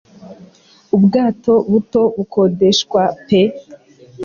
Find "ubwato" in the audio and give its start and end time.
0.95-1.53